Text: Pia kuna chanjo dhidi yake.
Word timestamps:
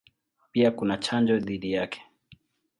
Pia 0.51 0.71
kuna 0.71 0.97
chanjo 0.97 1.39
dhidi 1.39 1.71
yake. 1.71 2.01